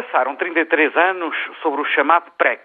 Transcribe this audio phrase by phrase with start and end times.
[0.00, 2.62] Passaram 33 anos sobre o chamado PREC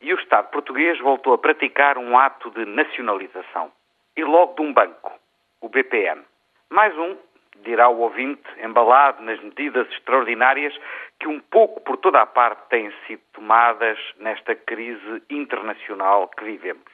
[0.00, 3.70] e o Estado português voltou a praticar um ato de nacionalização.
[4.16, 5.12] E logo de um banco,
[5.60, 6.22] o BPN.
[6.70, 7.18] Mais um,
[7.56, 10.74] dirá o ouvinte, embalado nas medidas extraordinárias
[11.18, 16.92] que um pouco por toda a parte têm sido tomadas nesta crise internacional que vivemos.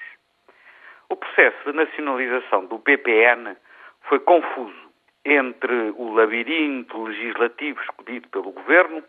[1.08, 3.56] O processo de nacionalização do BPN
[4.08, 4.90] foi confuso
[5.24, 9.04] entre o labirinto legislativo escolhido pelo governo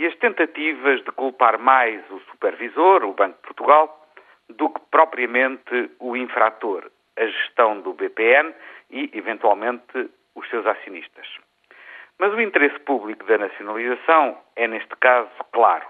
[0.00, 4.08] e as tentativas de culpar mais o supervisor, o Banco de Portugal,
[4.48, 8.54] do que propriamente o infrator, a gestão do BPN
[8.90, 11.26] e, eventualmente, os seus acionistas.
[12.18, 15.86] Mas o interesse público da nacionalização é, neste caso, claro.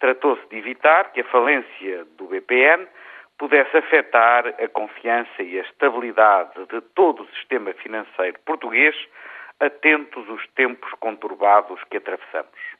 [0.00, 2.88] Tratou-se de evitar que a falência do BPN
[3.38, 8.96] pudesse afetar a confiança e a estabilidade de todo o sistema financeiro português,
[9.60, 12.76] atentos os tempos conturbados que atravessamos.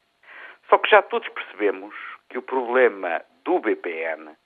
[0.69, 1.95] Só que já todos percebemos
[2.29, 4.37] que o problema do BPN,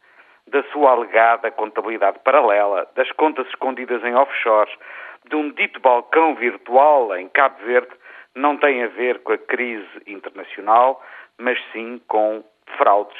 [0.46, 4.74] da sua alegada contabilidade paralela, das contas escondidas em offshores,
[5.28, 7.92] de um dito balcão virtual em Cabo Verde,
[8.34, 11.02] não tem a ver com a crise internacional,
[11.38, 12.44] mas sim com
[12.76, 13.18] fraudes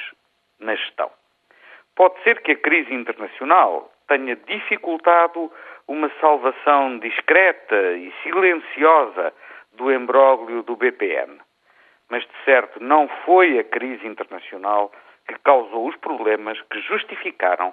[0.59, 1.11] na gestão.
[1.97, 5.51] Pode ser que a crise internacional tenha dificultado
[5.89, 9.33] uma salvação discreta e silenciosa
[9.73, 11.41] do embróglio do BPN
[12.11, 14.93] mas de certo não foi a crise internacional
[15.27, 17.73] que causou os problemas que justificaram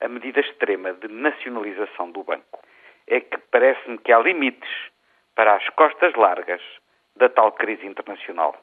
[0.00, 2.60] a medida extrema de nacionalização do banco.
[3.06, 4.70] É que parece-me que há limites
[5.34, 6.62] para as costas largas
[7.16, 8.56] da tal crise internacional.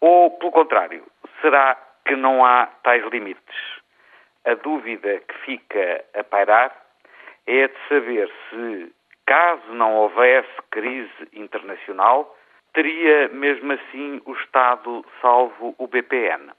[0.00, 1.04] Ou, pelo contrário,
[1.40, 3.80] será que não há tais limites?
[4.44, 6.76] A dúvida que fica a pairar
[7.46, 8.92] é de saber se,
[9.24, 12.36] caso não houvesse crise internacional,
[12.72, 16.52] teria mesmo assim o Estado salvo o BPN.